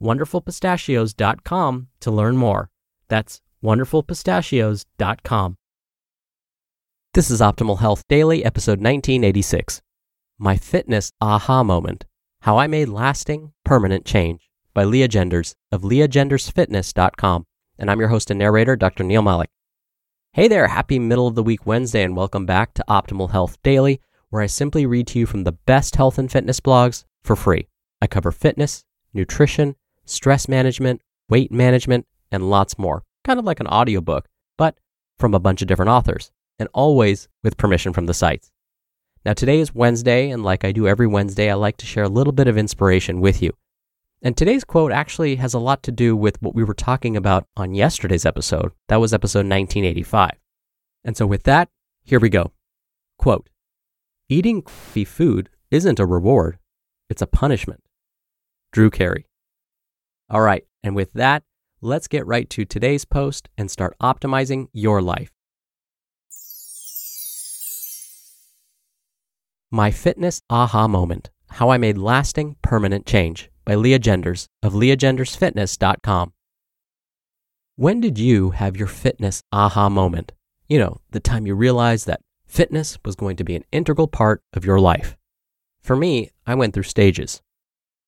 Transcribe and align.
wonderfulpistachios.com 0.00 1.88
to 2.00 2.10
learn 2.10 2.36
more. 2.36 2.70
That's 3.08 3.40
wonderfulpistachios.com. 3.62 5.56
This 7.14 7.30
is 7.30 7.40
Optimal 7.40 7.78
Health 7.78 8.02
Daily, 8.08 8.44
episode 8.44 8.80
1986. 8.80 9.80
My 10.38 10.56
Fitness 10.56 11.12
Aha 11.20 11.62
Moment 11.62 12.06
How 12.40 12.58
I 12.58 12.66
Made 12.66 12.88
Lasting, 12.88 13.52
Permanent 13.64 14.04
Change 14.04 14.50
by 14.74 14.82
Lea 14.82 15.06
Genders 15.06 15.54
of 15.70 15.82
leagendersfitness.com. 15.82 17.44
And 17.78 17.90
I'm 17.90 18.00
your 18.00 18.08
host 18.08 18.30
and 18.30 18.38
narrator, 18.38 18.74
Dr. 18.74 19.04
Neal 19.04 19.22
Malik. 19.22 19.50
Hey 20.32 20.48
there, 20.48 20.66
happy 20.66 20.98
middle 20.98 21.28
of 21.28 21.36
the 21.36 21.44
week 21.44 21.64
Wednesday, 21.64 22.02
and 22.02 22.16
welcome 22.16 22.44
back 22.44 22.74
to 22.74 22.84
Optimal 22.88 23.30
Health 23.30 23.56
Daily, 23.62 24.00
where 24.30 24.42
I 24.42 24.46
simply 24.46 24.84
read 24.84 25.06
to 25.08 25.20
you 25.20 25.26
from 25.26 25.44
the 25.44 25.52
best 25.52 25.94
health 25.94 26.18
and 26.18 26.30
fitness 26.30 26.58
blogs 26.58 27.04
for 27.22 27.36
free. 27.36 27.68
I 28.02 28.08
cover 28.08 28.32
fitness, 28.32 28.84
nutrition, 29.12 29.76
stress 30.04 30.48
management, 30.48 31.00
weight 31.28 31.50
management, 31.52 32.06
and 32.30 32.50
lots 32.50 32.78
more. 32.78 33.02
Kind 33.24 33.38
of 33.38 33.44
like 33.44 33.60
an 33.60 33.66
audiobook, 33.66 34.28
but 34.58 34.78
from 35.18 35.34
a 35.34 35.40
bunch 35.40 35.62
of 35.62 35.68
different 35.68 35.90
authors, 35.90 36.30
and 36.58 36.68
always 36.72 37.28
with 37.42 37.56
permission 37.56 37.92
from 37.92 38.06
the 38.06 38.14
sites. 38.14 38.50
Now, 39.24 39.32
today 39.32 39.60
is 39.60 39.74
Wednesday, 39.74 40.30
and 40.30 40.42
like 40.42 40.64
I 40.64 40.72
do 40.72 40.86
every 40.86 41.06
Wednesday, 41.06 41.50
I 41.50 41.54
like 41.54 41.78
to 41.78 41.86
share 41.86 42.04
a 42.04 42.08
little 42.08 42.32
bit 42.32 42.46
of 42.46 42.58
inspiration 42.58 43.20
with 43.20 43.42
you. 43.42 43.52
And 44.20 44.36
today's 44.36 44.64
quote 44.64 44.92
actually 44.92 45.36
has 45.36 45.54
a 45.54 45.58
lot 45.58 45.82
to 45.84 45.92
do 45.92 46.16
with 46.16 46.40
what 46.42 46.54
we 46.54 46.64
were 46.64 46.74
talking 46.74 47.16
about 47.16 47.46
on 47.56 47.74
yesterday's 47.74 48.26
episode. 48.26 48.72
That 48.88 49.00
was 49.00 49.14
episode 49.14 49.40
1985. 49.40 50.32
And 51.04 51.16
so, 51.16 51.26
with 51.26 51.44
that, 51.44 51.68
here 52.02 52.20
we 52.20 52.28
go. 52.28 52.52
Quote 53.18 53.48
Eating 54.28 54.62
crappy 54.62 55.04
food 55.04 55.50
isn't 55.70 56.00
a 56.00 56.06
reward, 56.06 56.58
it's 57.08 57.22
a 57.22 57.26
punishment. 57.26 57.82
Drew 58.72 58.90
Carey. 58.90 59.26
All 60.30 60.40
right, 60.40 60.64
and 60.82 60.96
with 60.96 61.12
that, 61.12 61.42
let's 61.80 62.08
get 62.08 62.26
right 62.26 62.48
to 62.50 62.64
today's 62.64 63.04
post 63.04 63.48
and 63.58 63.70
start 63.70 63.94
optimizing 64.00 64.68
your 64.72 65.02
life. 65.02 65.30
My 69.70 69.90
Fitness 69.90 70.40
Aha 70.48 70.86
Moment 70.88 71.30
How 71.50 71.70
I 71.70 71.78
Made 71.78 71.98
Lasting, 71.98 72.56
Permanent 72.62 73.06
Change 73.06 73.50
by 73.64 73.74
Lea 73.74 73.98
Genders 73.98 74.46
of 74.62 74.72
leagendersfitness.com. 74.72 76.32
When 77.76 78.00
did 78.00 78.18
you 78.18 78.50
have 78.50 78.76
your 78.76 78.86
fitness 78.86 79.42
aha 79.50 79.88
moment? 79.88 80.32
You 80.68 80.78
know, 80.78 81.00
the 81.10 81.18
time 81.18 81.44
you 81.44 81.56
realized 81.56 82.06
that 82.06 82.20
fitness 82.46 82.98
was 83.04 83.16
going 83.16 83.34
to 83.36 83.44
be 83.44 83.56
an 83.56 83.64
integral 83.72 84.06
part 84.06 84.42
of 84.52 84.64
your 84.64 84.78
life. 84.78 85.16
For 85.82 85.96
me, 85.96 86.30
I 86.46 86.54
went 86.54 86.72
through 86.72 86.84
stages. 86.84 87.42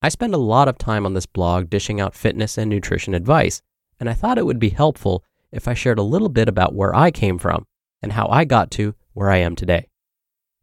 I 0.01 0.09
spend 0.09 0.33
a 0.35 0.37
lot 0.37 0.67
of 0.67 0.77
time 0.77 1.05
on 1.05 1.13
this 1.13 1.25
blog 1.25 1.69
dishing 1.69 1.99
out 1.99 2.13
fitness 2.13 2.57
and 2.57 2.69
nutrition 2.69 3.13
advice, 3.13 3.61
and 3.99 4.09
I 4.09 4.13
thought 4.13 4.37
it 4.37 4.45
would 4.45 4.59
be 4.59 4.69
helpful 4.69 5.23
if 5.51 5.67
I 5.67 5.73
shared 5.73 5.97
a 5.97 6.03
little 6.03 6.29
bit 6.29 6.47
about 6.47 6.75
where 6.75 6.95
I 6.95 7.09
came 7.09 7.39
from 7.39 7.65
and 8.01 8.11
how 8.11 8.27
I 8.27 8.45
got 8.45 8.69
to 8.71 8.93
where 9.13 9.31
I 9.31 9.37
am 9.37 9.55
today. 9.55 9.87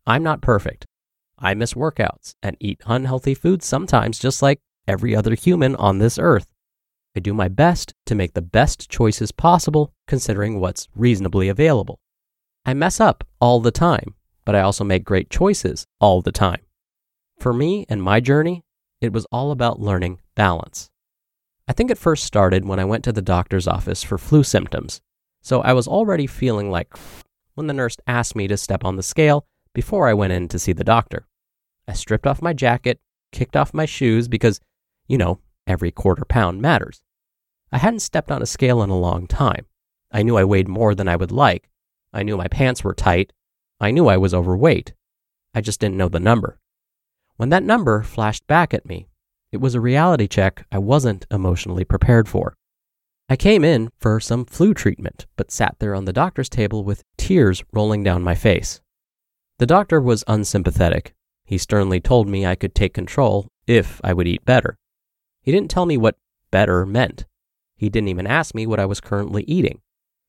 I'm 0.06 0.22
not 0.22 0.40
perfect. 0.40 0.86
I 1.38 1.54
miss 1.54 1.74
workouts 1.74 2.34
and 2.42 2.56
eat 2.60 2.80
unhealthy 2.86 3.34
foods 3.34 3.66
sometimes, 3.66 4.20
just 4.20 4.40
like 4.40 4.60
every 4.86 5.16
other 5.16 5.34
human 5.34 5.74
on 5.76 5.98
this 5.98 6.18
earth. 6.18 6.46
I 7.16 7.20
do 7.20 7.34
my 7.34 7.48
best 7.48 7.92
to 8.06 8.14
make 8.14 8.34
the 8.34 8.42
best 8.42 8.88
choices 8.88 9.32
possible 9.32 9.92
considering 10.06 10.60
what's 10.60 10.88
reasonably 10.94 11.48
available. 11.48 12.00
I 12.64 12.74
mess 12.74 13.00
up 13.00 13.24
all 13.40 13.60
the 13.60 13.70
time, 13.70 14.14
but 14.44 14.54
I 14.54 14.60
also 14.60 14.84
make 14.84 15.04
great 15.04 15.30
choices 15.30 15.86
all 16.00 16.22
the 16.22 16.32
time. 16.32 16.60
For 17.38 17.52
me 17.52 17.84
and 17.88 18.02
my 18.02 18.20
journey, 18.20 18.63
it 19.04 19.12
was 19.12 19.26
all 19.26 19.50
about 19.50 19.80
learning 19.80 20.20
balance. 20.34 20.90
I 21.68 21.72
think 21.72 21.90
it 21.90 21.98
first 21.98 22.24
started 22.24 22.64
when 22.64 22.78
I 22.78 22.84
went 22.84 23.04
to 23.04 23.12
the 23.12 23.22
doctor's 23.22 23.68
office 23.68 24.02
for 24.02 24.18
flu 24.18 24.42
symptoms, 24.42 25.00
so 25.42 25.60
I 25.60 25.72
was 25.72 25.88
already 25.88 26.26
feeling 26.26 26.70
like 26.70 26.94
when 27.54 27.66
the 27.66 27.72
nurse 27.72 27.96
asked 28.06 28.36
me 28.36 28.48
to 28.48 28.56
step 28.56 28.84
on 28.84 28.96
the 28.96 29.02
scale 29.02 29.46
before 29.72 30.08
I 30.08 30.14
went 30.14 30.32
in 30.32 30.48
to 30.48 30.58
see 30.58 30.72
the 30.72 30.84
doctor. 30.84 31.26
I 31.86 31.92
stripped 31.92 32.26
off 32.26 32.42
my 32.42 32.52
jacket, 32.52 33.00
kicked 33.32 33.56
off 33.56 33.74
my 33.74 33.86
shoes 33.86 34.28
because 34.28 34.60
you 35.06 35.18
know, 35.18 35.40
every 35.66 35.90
quarter 35.90 36.24
pound 36.24 36.60
matters. 36.60 37.02
I 37.72 37.78
hadn't 37.78 38.00
stepped 38.00 38.30
on 38.30 38.42
a 38.42 38.46
scale 38.46 38.82
in 38.82 38.90
a 38.90 38.98
long 38.98 39.26
time. 39.26 39.66
I 40.10 40.22
knew 40.22 40.36
I 40.36 40.44
weighed 40.44 40.68
more 40.68 40.94
than 40.94 41.08
I 41.08 41.16
would 41.16 41.32
like. 41.32 41.68
I 42.12 42.22
knew 42.22 42.36
my 42.36 42.48
pants 42.48 42.84
were 42.84 42.94
tight. 42.94 43.32
I 43.80 43.90
knew 43.90 44.06
I 44.06 44.16
was 44.16 44.32
overweight. 44.32 44.94
I 45.54 45.60
just 45.60 45.80
didn't 45.80 45.96
know 45.96 46.08
the 46.08 46.20
number. 46.20 46.60
When 47.36 47.48
that 47.48 47.64
number 47.64 48.02
flashed 48.02 48.46
back 48.46 48.72
at 48.72 48.86
me, 48.86 49.08
it 49.50 49.60
was 49.60 49.74
a 49.74 49.80
reality 49.80 50.28
check 50.28 50.66
I 50.70 50.78
wasn't 50.78 51.26
emotionally 51.30 51.84
prepared 51.84 52.28
for. 52.28 52.56
I 53.28 53.36
came 53.36 53.64
in 53.64 53.90
for 53.98 54.20
some 54.20 54.44
flu 54.44 54.74
treatment, 54.74 55.26
but 55.36 55.50
sat 55.50 55.76
there 55.78 55.94
on 55.94 56.04
the 56.04 56.12
doctor's 56.12 56.48
table 56.48 56.84
with 56.84 57.02
tears 57.16 57.64
rolling 57.72 58.04
down 58.04 58.22
my 58.22 58.34
face. 58.34 58.80
The 59.58 59.66
doctor 59.66 60.00
was 60.00 60.24
unsympathetic. 60.28 61.14
He 61.44 61.58
sternly 61.58 62.00
told 62.00 62.28
me 62.28 62.46
I 62.46 62.54
could 62.54 62.74
take 62.74 62.94
control 62.94 63.48
if 63.66 64.00
I 64.04 64.12
would 64.12 64.28
eat 64.28 64.44
better. 64.44 64.76
He 65.42 65.52
didn't 65.52 65.70
tell 65.70 65.86
me 65.86 65.96
what 65.96 66.18
better 66.50 66.86
meant. 66.86 67.26
He 67.76 67.88
didn't 67.88 68.08
even 68.08 68.26
ask 68.26 68.54
me 68.54 68.66
what 68.66 68.80
I 68.80 68.86
was 68.86 69.00
currently 69.00 69.42
eating. 69.44 69.80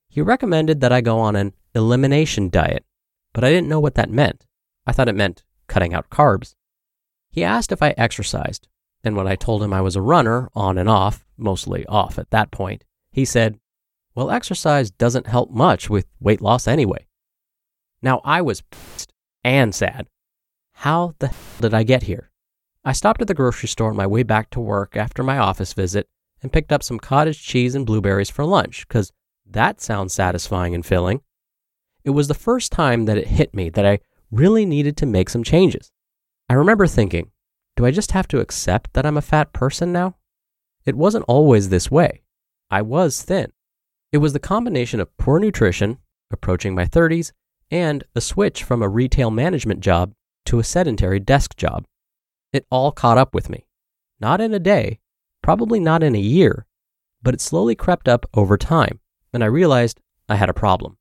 He 0.10 0.22
recommended 0.22 0.82
that 0.82 0.92
I 0.92 1.02
go 1.02 1.20
on 1.20 1.36
an 1.36 1.54
elimination 1.74 2.50
diet, 2.50 2.86
but 3.34 3.44
I 3.44 3.50
didn't 3.50 3.70
know 3.70 3.80
what 3.80 3.96
that 3.96 4.10
meant. 4.10 4.46
I 4.88 4.92
thought 4.92 5.10
it 5.10 5.16
meant 5.16 5.44
cutting 5.68 5.94
out 5.94 6.10
carbs. 6.10 6.56
He 7.36 7.44
asked 7.44 7.74
if 7.74 7.84
I 7.84 7.94
exercised, 7.98 8.70
and 9.04 9.18
when 9.18 9.28
I 9.28 9.36
told 9.36 9.62
him 9.62 9.74
I 9.74 9.82
was 9.82 9.98
a 9.98 10.02
runner, 10.02 10.48
on 10.56 10.78
and 10.78 10.88
off, 10.88 11.26
mostly 11.36 11.86
off 11.88 12.18
at 12.18 12.30
that 12.30 12.50
point, 12.50 12.86
he 13.12 13.26
said, 13.26 13.60
Well, 14.16 14.32
exercise 14.32 14.90
doesn't 14.90 15.28
help 15.28 15.52
much 15.52 15.90
with 15.90 16.08
weight 16.22 16.40
loss 16.40 16.66
anyway. 16.66 17.08
Now 18.02 18.22
I 18.24 18.42
was 18.42 18.62
pissed 18.62 19.12
and 19.44 19.76
sad. 19.76 20.08
How 20.76 21.14
the 21.20 21.28
hell 21.28 21.38
did 21.60 21.74
I 21.74 21.84
get 21.84 22.04
here? 22.04 22.32
I 22.86 22.94
stopped 22.94 23.22
at 23.22 23.28
the 23.28 23.34
grocery 23.34 23.68
store 23.68 23.90
on 23.90 23.98
my 23.98 24.08
way 24.08 24.24
back 24.24 24.50
to 24.52 24.62
work 24.62 24.96
after 24.96 25.22
my 25.22 25.38
office 25.38 25.74
visit 25.74 26.08
and 26.42 26.54
picked 26.54 26.72
up 26.72 26.84
some 26.84 27.00
cottage 27.00 27.44
cheese 27.44 27.76
and 27.76 27.86
blueberries 27.86 28.30
for 28.30 28.46
lunch 28.46 28.88
because 28.88 29.12
that 29.46 29.82
sounds 29.82 30.14
satisfying 30.14 30.74
and 30.74 30.86
filling. 30.86 31.20
It 32.06 32.12
was 32.12 32.30
the 32.30 32.34
first 32.34 32.72
time 32.72 33.06
that 33.06 33.18
it 33.18 33.28
hit 33.28 33.54
me 33.54 33.70
that 33.72 33.86
I 33.86 34.00
really 34.32 34.66
needed 34.66 34.96
to 34.98 35.06
make 35.06 35.30
some 35.30 35.44
changes. 35.44 35.92
I 36.48 36.54
remember 36.54 36.88
thinking, 36.88 37.32
do 37.76 37.86
I 37.86 37.92
just 37.92 38.12
have 38.12 38.28
to 38.30 38.40
accept 38.40 38.94
that 38.94 39.06
I'm 39.06 39.18
a 39.18 39.22
fat 39.22 39.52
person 39.52 39.92
now? 39.92 40.16
It 40.86 40.96
wasn't 40.96 41.26
always 41.28 41.70
this 41.70 41.90
way. 41.90 42.22
I 42.70 42.82
was 42.82 43.22
thin. 43.22 43.52
It 44.12 44.20
was 44.20 44.34
the 44.34 44.40
combination 44.40 45.00
of 45.00 45.16
poor 45.18 45.40
nutrition, 45.40 45.98
approaching 46.32 46.76
my 46.76 46.86
30s, 46.86 47.32
and 47.72 48.04
a 48.16 48.22
switch 48.22 48.64
from 48.64 48.82
a 48.82 48.90
retail 48.90 49.32
management 49.32 49.80
job 49.80 50.14
to 50.46 50.60
a 50.60 50.64
sedentary 50.64 51.20
desk 51.20 51.58
job. 51.58 51.86
It 52.54 52.68
all 52.70 52.92
caught 52.92 53.18
up 53.18 53.34
with 53.34 53.50
me. 53.50 53.66
Not 54.20 54.40
in 54.40 54.54
a 54.54 54.60
day, 54.60 55.00
probably 55.42 55.80
not 55.80 56.04
in 56.04 56.16
a 56.16 56.20
year, 56.20 56.66
but 57.22 57.34
it 57.34 57.42
slowly 57.42 57.76
crept 57.76 58.08
up 58.08 58.26
over 58.34 58.58
time, 58.58 59.00
and 59.34 59.44
I 59.44 59.48
realized 59.48 60.00
I 60.30 60.36
had 60.36 60.50
a 60.50 60.54
problem. 60.54 60.98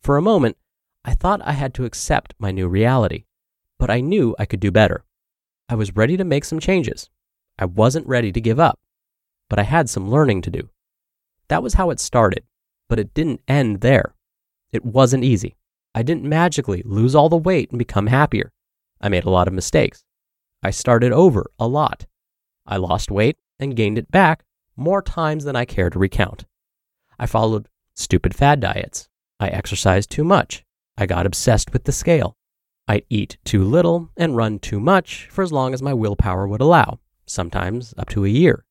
For 0.00 0.16
a 0.16 0.22
moment, 0.22 0.56
I 1.04 1.14
thought 1.14 1.42
I 1.44 1.52
had 1.52 1.74
to 1.74 1.84
accept 1.84 2.34
my 2.38 2.52
new 2.52 2.68
reality, 2.68 3.24
but 3.78 3.90
I 3.90 4.00
knew 4.00 4.34
I 4.38 4.44
could 4.44 4.60
do 4.60 4.70
better. 4.70 5.04
I 5.68 5.74
was 5.74 5.96
ready 5.96 6.16
to 6.16 6.24
make 6.24 6.44
some 6.44 6.60
changes. 6.60 7.10
I 7.58 7.64
wasn't 7.64 8.06
ready 8.06 8.32
to 8.32 8.40
give 8.40 8.60
up, 8.60 8.78
but 9.48 9.58
I 9.58 9.64
had 9.64 9.88
some 9.88 10.10
learning 10.10 10.42
to 10.42 10.50
do. 10.50 10.70
That 11.48 11.62
was 11.62 11.74
how 11.74 11.90
it 11.90 12.00
started, 12.00 12.44
but 12.88 12.98
it 12.98 13.14
didn't 13.14 13.40
end 13.48 13.80
there. 13.80 14.14
It 14.72 14.84
wasn't 14.84 15.24
easy. 15.24 15.56
I 15.94 16.02
didn't 16.02 16.24
magically 16.24 16.82
lose 16.84 17.14
all 17.14 17.28
the 17.28 17.36
weight 17.36 17.70
and 17.70 17.78
become 17.78 18.08
happier. 18.08 18.52
I 19.00 19.08
made 19.08 19.24
a 19.24 19.30
lot 19.30 19.48
of 19.48 19.54
mistakes. 19.54 20.04
I 20.62 20.70
started 20.70 21.12
over 21.12 21.50
a 21.58 21.66
lot. 21.66 22.06
I 22.66 22.76
lost 22.76 23.10
weight 23.10 23.38
and 23.58 23.76
gained 23.76 23.98
it 23.98 24.10
back 24.10 24.44
more 24.76 25.00
times 25.00 25.44
than 25.44 25.56
I 25.56 25.64
care 25.64 25.90
to 25.90 25.98
recount. 25.98 26.44
I 27.18 27.26
followed 27.26 27.68
stupid 27.94 28.34
fad 28.34 28.60
diets. 28.60 29.08
I 29.40 29.48
exercised 29.48 30.10
too 30.10 30.24
much. 30.24 30.64
I 30.98 31.06
got 31.06 31.26
obsessed 31.26 31.72
with 31.72 31.84
the 31.84 31.92
scale. 31.92 32.35
I'd 32.88 33.04
eat 33.10 33.38
too 33.44 33.64
little 33.64 34.10
and 34.16 34.36
run 34.36 34.58
too 34.58 34.78
much 34.78 35.28
for 35.30 35.42
as 35.42 35.52
long 35.52 35.74
as 35.74 35.82
my 35.82 35.92
willpower 35.92 36.46
would 36.46 36.60
allow, 36.60 37.00
sometimes 37.26 37.92
up 37.98 38.08
to 38.10 38.24
a 38.24 38.28
year. 38.28 38.64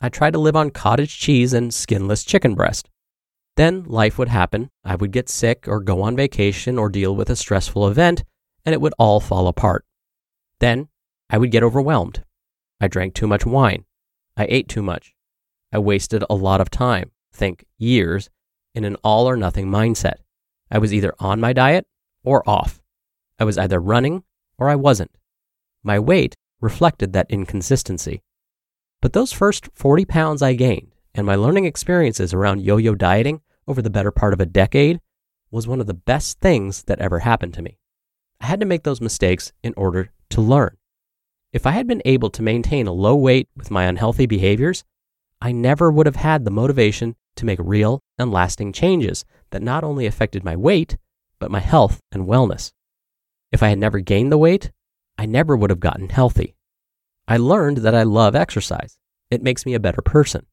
I 0.00 0.08
tried 0.08 0.32
to 0.32 0.40
live 0.40 0.56
on 0.56 0.70
cottage 0.70 1.18
cheese 1.18 1.52
and 1.52 1.72
skinless 1.72 2.24
chicken 2.24 2.54
breast. 2.54 2.90
Then 3.56 3.84
life 3.84 4.18
would 4.18 4.28
happen. 4.28 4.70
I 4.84 4.96
would 4.96 5.12
get 5.12 5.28
sick 5.28 5.68
or 5.68 5.80
go 5.80 6.02
on 6.02 6.16
vacation 6.16 6.78
or 6.78 6.88
deal 6.88 7.14
with 7.14 7.30
a 7.30 7.36
stressful 7.36 7.86
event, 7.86 8.24
and 8.64 8.72
it 8.72 8.80
would 8.80 8.94
all 8.98 9.20
fall 9.20 9.46
apart. 9.46 9.84
Then 10.58 10.88
I 11.30 11.38
would 11.38 11.52
get 11.52 11.62
overwhelmed. 11.62 12.24
I 12.80 12.88
drank 12.88 13.14
too 13.14 13.28
much 13.28 13.46
wine. 13.46 13.84
I 14.36 14.46
ate 14.48 14.68
too 14.68 14.82
much. 14.82 15.14
I 15.72 15.78
wasted 15.78 16.24
a 16.28 16.34
lot 16.34 16.60
of 16.60 16.70
time, 16.70 17.12
think 17.32 17.64
years, 17.78 18.30
in 18.74 18.84
an 18.84 18.96
all 19.04 19.28
or 19.28 19.36
nothing 19.36 19.68
mindset. 19.68 20.16
I 20.70 20.78
was 20.78 20.92
either 20.92 21.14
on 21.20 21.40
my 21.40 21.52
diet 21.52 21.86
or 22.24 22.48
off. 22.48 22.80
I 23.38 23.44
was 23.44 23.58
either 23.58 23.80
running 23.80 24.24
or 24.58 24.68
I 24.68 24.76
wasn't. 24.76 25.10
My 25.82 25.98
weight 25.98 26.34
reflected 26.60 27.12
that 27.12 27.30
inconsistency. 27.30 28.22
But 29.00 29.12
those 29.12 29.32
first 29.32 29.68
40 29.74 30.04
pounds 30.04 30.42
I 30.42 30.54
gained 30.54 30.92
and 31.14 31.26
my 31.26 31.34
learning 31.34 31.64
experiences 31.64 32.34
around 32.34 32.62
yo 32.62 32.76
yo 32.76 32.94
dieting 32.94 33.40
over 33.66 33.80
the 33.80 33.90
better 33.90 34.10
part 34.10 34.32
of 34.32 34.40
a 34.40 34.46
decade 34.46 35.00
was 35.50 35.68
one 35.68 35.80
of 35.80 35.86
the 35.86 35.94
best 35.94 36.40
things 36.40 36.82
that 36.84 36.98
ever 36.98 37.20
happened 37.20 37.54
to 37.54 37.62
me. 37.62 37.78
I 38.40 38.46
had 38.46 38.60
to 38.60 38.66
make 38.66 38.82
those 38.82 39.00
mistakes 39.00 39.52
in 39.62 39.72
order 39.76 40.10
to 40.30 40.40
learn. 40.40 40.76
If 41.52 41.66
I 41.66 41.70
had 41.70 41.86
been 41.86 42.02
able 42.04 42.30
to 42.30 42.42
maintain 42.42 42.86
a 42.86 42.92
low 42.92 43.14
weight 43.14 43.48
with 43.56 43.70
my 43.70 43.84
unhealthy 43.84 44.26
behaviors, 44.26 44.84
I 45.40 45.52
never 45.52 45.90
would 45.90 46.06
have 46.06 46.16
had 46.16 46.44
the 46.44 46.50
motivation 46.50 47.14
to 47.36 47.46
make 47.46 47.60
real 47.62 48.00
and 48.18 48.32
lasting 48.32 48.72
changes 48.72 49.24
that 49.50 49.62
not 49.62 49.84
only 49.84 50.06
affected 50.06 50.44
my 50.44 50.56
weight, 50.56 50.96
but 51.38 51.50
my 51.50 51.60
health 51.60 52.00
and 52.10 52.26
wellness. 52.26 52.72
If 53.54 53.62
I 53.62 53.68
had 53.68 53.78
never 53.78 54.00
gained 54.00 54.32
the 54.32 54.36
weight, 54.36 54.72
I 55.16 55.26
never 55.26 55.56
would 55.56 55.70
have 55.70 55.78
gotten 55.78 56.08
healthy. 56.08 56.56
I 57.28 57.36
learned 57.36 57.76
that 57.78 57.94
I 57.94 58.02
love 58.02 58.34
exercise. 58.34 58.98
It 59.30 59.44
makes 59.44 59.64
me 59.64 59.74
a 59.74 59.78
better 59.78 60.02
person. 60.02 60.46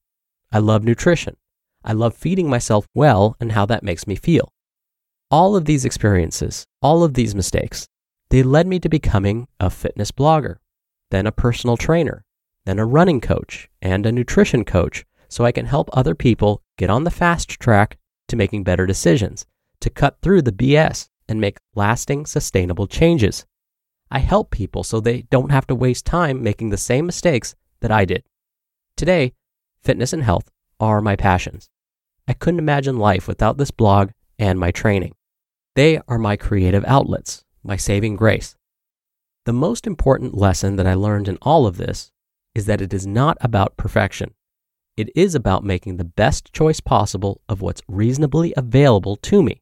I 0.51 0.59
love 0.59 0.83
nutrition. 0.83 1.36
I 1.83 1.94
love 1.94 2.13
feeding 2.13 2.48
myself 2.48 2.86
well 2.94 3.36
and 3.39 3.53
how 3.53 3.65
that 3.65 3.81
makes 3.81 4.06
me 4.06 4.15
feel. 4.15 4.53
All 5.31 5.56
of 5.56 5.65
these 5.65 5.83
experiences, 5.83 6.68
all 6.80 7.03
of 7.03 7.15
these 7.15 7.33
mistakes, 7.33 7.88
they 8.30 8.44
led 8.44 8.68
me 8.68 8.80
to 8.80 8.88
becoming 8.88 9.47
a 9.59 9.71
fitness 9.71 10.12
blogger, 10.12 10.57
then 11.09 11.25
a 11.25 11.31
personal 11.31 11.77
trainer, 11.77 12.24
then 12.65 12.77
a 12.77 12.86
running 12.86 13.19
coach 13.19 13.68
and 13.81 14.06
a 14.06 14.12
nutrition 14.12 14.63
coach 14.63 15.06
so 15.27 15.44
I 15.44 15.51
can 15.51 15.65
help 15.65 15.89
other 15.92 16.13
people 16.13 16.62
get 16.77 16.92
on 16.92 17.04
the 17.04 17.09
fast 17.09 17.50
track 17.50 17.97
to 18.27 18.36
making 18.36 18.63
better 18.63 18.86
decisions, 18.86 19.47
to 19.80 19.89
cut 19.89 20.21
through 20.21 20.44
the 20.44 20.51
BS 20.51 21.09
and 21.31 21.42
make 21.42 21.57
lasting, 21.74 22.25
sustainable 22.25 22.86
changes. 22.86 23.45
I 24.12 24.19
help 24.19 24.51
people 24.51 24.83
so 24.83 25.00
they 25.00 25.22
don't 25.31 25.51
have 25.51 25.66
to 25.68 25.75
waste 25.75 26.06
time 26.06 26.44
making 26.44 26.69
the 26.69 26.78
same 26.78 27.06
mistakes 27.06 27.56
that 27.80 27.92
I 27.92 28.04
did. 28.04 28.24
Today, 28.98 29.31
fitness 29.81 30.12
and 30.12 30.24
health 30.24 30.51
are 30.80 31.00
my 31.00 31.16
passions. 31.16 31.69
I 32.28 32.33
couldn't 32.33 32.60
imagine 32.60 32.98
life 32.98 33.28
without 33.28 33.57
this 33.57 33.72
blog 33.72 34.12
and 34.38 34.60
my 34.60 34.72
training. 34.72 35.16
They 35.75 36.01
are 36.10 36.18
my 36.18 36.36
creative 36.36 36.83
outlets, 36.86 37.45
my 37.63 37.78
saving 37.78 38.18
grace. 38.18 38.57
The 39.45 39.54
most 39.54 39.88
important 39.88 40.38
lesson 40.38 40.75
that 40.75 40.86
I 40.86 40.94
learned 40.94 41.30
in 41.30 41.38
all 41.42 41.66
of 41.66 41.78
this 41.78 42.12
is 42.54 42.66
that 42.66 42.81
it 42.81 42.94
is 42.94 43.07
not 43.07 43.38
about 43.39 43.78
perfection. 43.78 44.33
It 44.98 45.10
is 45.16 45.33
about 45.33 45.63
making 45.63 45.95
the 45.95 46.04
best 46.04 46.51
choice 46.51 46.81
possible 46.81 47.42
of 47.48 47.62
what's 47.62 47.81
reasonably 47.88 48.54
available 48.57 49.16
to 49.16 49.42
me. 49.42 49.61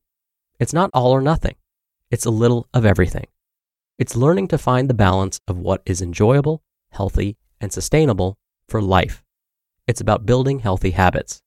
It's 0.60 0.74
not 0.74 0.90
all 0.94 1.12
or 1.12 1.22
nothing, 1.22 1.56
it's 2.12 2.26
a 2.26 2.30
little 2.30 2.68
of 2.74 2.86
everything. 2.86 3.28
It's 3.98 4.18
learning 4.18 4.50
to 4.50 4.58
find 4.58 4.90
the 4.90 4.94
balance 4.94 5.40
of 5.48 5.58
what 5.58 5.82
is 5.86 6.02
enjoyable, 6.02 6.62
healthy, 6.92 7.38
and 7.62 7.72
sustainable 7.72 8.38
for 8.68 8.82
life. 8.82 9.24
It's 9.88 10.02
about 10.02 10.26
building 10.26 10.60
healthy 10.60 10.92
habits. 10.92 11.42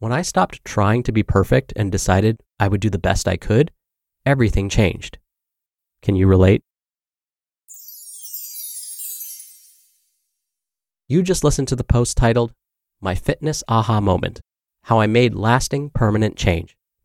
When 0.00 0.10
I 0.10 0.22
stopped 0.22 0.64
trying 0.64 1.04
to 1.04 1.12
be 1.12 1.22
perfect 1.22 1.72
and 1.76 1.92
decided 1.92 2.40
I 2.58 2.66
would 2.66 2.80
do 2.80 2.90
the 2.90 2.98
best 2.98 3.28
I 3.28 3.36
could, 3.36 3.70
everything 4.26 4.68
changed. 4.68 5.18
Can 6.02 6.16
you 6.16 6.26
relate? 6.26 6.64
You 11.06 11.22
just 11.22 11.44
listened 11.44 11.68
to 11.68 11.76
the 11.76 11.84
post 11.84 12.16
titled 12.16 12.52
My 13.00 13.14
Fitness 13.14 13.62
Aha 13.68 14.00
Moment 14.00 14.40
How 14.84 14.98
I 14.98 15.06
Made 15.06 15.36
Lasting 15.36 15.90
Permanent 15.90 16.36
Change 16.36 16.76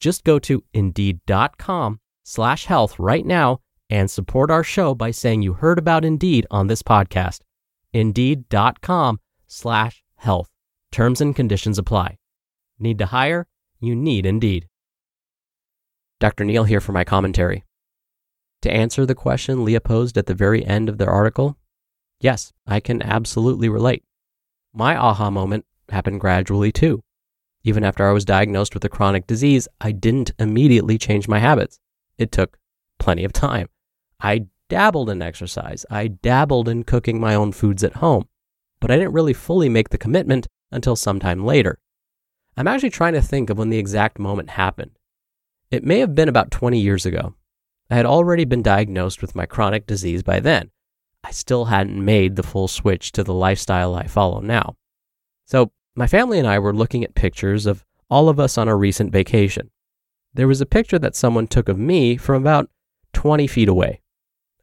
Just 0.00 0.24
go 0.24 0.38
to 0.40 0.64
indeed.com 0.72 2.00
slash 2.24 2.64
health 2.64 2.98
right 2.98 3.24
now 3.24 3.60
and 3.90 4.10
support 4.10 4.50
our 4.50 4.64
show 4.64 4.94
by 4.94 5.10
saying 5.10 5.42
you 5.42 5.52
heard 5.52 5.78
about 5.78 6.04
Indeed 6.04 6.46
on 6.50 6.68
this 6.68 6.82
podcast. 6.82 7.40
Indeed.com 7.92 9.20
slash 9.46 10.02
health. 10.16 10.48
Terms 10.90 11.20
and 11.20 11.36
conditions 11.36 11.78
apply. 11.78 12.18
Need 12.78 12.98
to 12.98 13.06
hire? 13.06 13.46
You 13.80 13.94
need 13.94 14.26
Indeed. 14.26 14.68
Dr. 16.18 16.44
Neal 16.44 16.64
here 16.64 16.80
for 16.80 16.92
my 16.92 17.04
commentary. 17.04 17.64
To 18.62 18.70
answer 18.70 19.06
the 19.06 19.14
question 19.14 19.64
Lea 19.64 19.80
posed 19.80 20.18
at 20.18 20.26
the 20.26 20.34
very 20.34 20.64
end 20.64 20.88
of 20.88 20.98
their 20.98 21.10
article, 21.10 21.56
yes, 22.20 22.52
I 22.66 22.80
can 22.80 23.02
absolutely 23.02 23.68
relate. 23.68 24.04
My 24.74 24.96
aha 24.96 25.30
moment 25.30 25.64
happened 25.88 26.20
gradually 26.20 26.70
too. 26.70 27.02
Even 27.62 27.84
after 27.84 28.08
I 28.08 28.12
was 28.12 28.24
diagnosed 28.24 28.74
with 28.74 28.84
a 28.84 28.88
chronic 28.88 29.26
disease, 29.26 29.68
I 29.80 29.92
didn't 29.92 30.32
immediately 30.38 30.98
change 30.98 31.28
my 31.28 31.38
habits. 31.38 31.78
It 32.18 32.32
took 32.32 32.58
plenty 32.98 33.24
of 33.24 33.32
time. 33.32 33.68
I 34.20 34.46
dabbled 34.68 35.10
in 35.10 35.20
exercise, 35.20 35.84
I 35.90 36.08
dabbled 36.08 36.68
in 36.68 36.84
cooking 36.84 37.20
my 37.20 37.34
own 37.34 37.52
foods 37.52 37.82
at 37.82 37.96
home, 37.96 38.28
but 38.80 38.90
I 38.90 38.96
didn't 38.96 39.12
really 39.12 39.32
fully 39.32 39.68
make 39.68 39.88
the 39.88 39.98
commitment 39.98 40.46
until 40.70 40.96
sometime 40.96 41.44
later. 41.44 41.78
I'm 42.56 42.68
actually 42.68 42.90
trying 42.90 43.14
to 43.14 43.22
think 43.22 43.50
of 43.50 43.58
when 43.58 43.70
the 43.70 43.78
exact 43.78 44.18
moment 44.18 44.50
happened. 44.50 44.92
It 45.70 45.84
may 45.84 45.98
have 46.00 46.14
been 46.14 46.28
about 46.28 46.50
20 46.50 46.78
years 46.78 47.06
ago. 47.06 47.34
I 47.90 47.96
had 47.96 48.06
already 48.06 48.44
been 48.44 48.62
diagnosed 48.62 49.20
with 49.22 49.34
my 49.34 49.46
chronic 49.46 49.86
disease 49.86 50.22
by 50.22 50.40
then, 50.40 50.70
I 51.22 51.32
still 51.32 51.66
hadn't 51.66 52.02
made 52.02 52.36
the 52.36 52.42
full 52.42 52.68
switch 52.68 53.12
to 53.12 53.22
the 53.22 53.34
lifestyle 53.34 53.94
I 53.94 54.06
follow 54.06 54.40
now. 54.40 54.76
So, 55.46 55.72
my 56.00 56.06
family 56.06 56.38
and 56.38 56.48
I 56.48 56.58
were 56.58 56.72
looking 56.72 57.04
at 57.04 57.14
pictures 57.14 57.66
of 57.66 57.84
all 58.08 58.30
of 58.30 58.40
us 58.40 58.56
on 58.56 58.68
a 58.68 58.74
recent 58.74 59.12
vacation. 59.12 59.70
There 60.32 60.48
was 60.48 60.62
a 60.62 60.66
picture 60.66 60.98
that 60.98 61.14
someone 61.14 61.46
took 61.46 61.68
of 61.68 61.78
me 61.78 62.16
from 62.16 62.40
about 62.40 62.70
20 63.12 63.46
feet 63.46 63.68
away. 63.68 64.00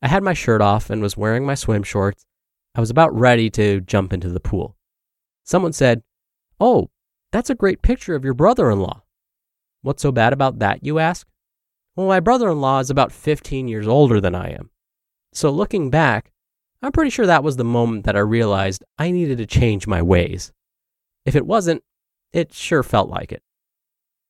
I 0.01 0.07
had 0.07 0.23
my 0.23 0.33
shirt 0.33 0.61
off 0.61 0.89
and 0.89 0.99
was 0.99 1.15
wearing 1.15 1.45
my 1.45 1.53
swim 1.53 1.83
shorts. 1.83 2.25
I 2.73 2.79
was 2.79 2.89
about 2.89 3.15
ready 3.15 3.51
to 3.51 3.81
jump 3.81 4.13
into 4.13 4.29
the 4.29 4.39
pool. 4.39 4.77
Someone 5.43 5.73
said, 5.73 6.01
Oh, 6.59 6.89
that's 7.31 7.51
a 7.51 7.55
great 7.55 7.83
picture 7.83 8.15
of 8.15 8.25
your 8.25 8.33
brother 8.33 8.71
in 8.71 8.79
law. 8.79 9.03
What's 9.83 10.01
so 10.01 10.11
bad 10.11 10.33
about 10.33 10.57
that, 10.57 10.83
you 10.83 10.97
ask? 10.97 11.27
Well, 11.95 12.07
my 12.07 12.19
brother 12.19 12.49
in 12.49 12.61
law 12.61 12.79
is 12.79 12.89
about 12.89 13.11
15 13.11 13.67
years 13.67 13.87
older 13.87 14.19
than 14.19 14.33
I 14.33 14.53
am. 14.53 14.71
So 15.33 15.51
looking 15.51 15.91
back, 15.91 16.31
I'm 16.81 16.91
pretty 16.91 17.11
sure 17.11 17.27
that 17.27 17.43
was 17.43 17.57
the 17.57 17.63
moment 17.63 18.05
that 18.05 18.15
I 18.15 18.21
realized 18.21 18.83
I 18.97 19.11
needed 19.11 19.37
to 19.37 19.45
change 19.45 19.85
my 19.85 20.01
ways. 20.01 20.51
If 21.27 21.35
it 21.35 21.45
wasn't, 21.45 21.83
it 22.31 22.53
sure 22.53 22.83
felt 22.83 23.09
like 23.09 23.33
it. 23.33 23.43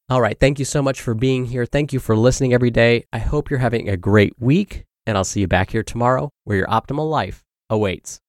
All 0.09 0.19
right, 0.19 0.39
thank 0.39 0.57
you 0.57 0.65
so 0.65 0.81
much 0.81 0.99
for 0.99 1.13
being 1.13 1.45
here. 1.45 1.67
Thank 1.67 1.93
you 1.93 1.99
for 1.99 2.17
listening 2.17 2.55
every 2.55 2.71
day. 2.71 3.05
I 3.13 3.19
hope 3.19 3.51
you're 3.51 3.59
having 3.59 3.87
a 3.87 3.95
great 3.95 4.33
week, 4.39 4.85
and 5.05 5.15
I'll 5.15 5.23
see 5.23 5.41
you 5.41 5.47
back 5.47 5.69
here 5.69 5.83
tomorrow 5.83 6.31
where 6.43 6.57
your 6.57 6.67
optimal 6.67 7.07
life 7.07 7.43
awaits. 7.69 8.19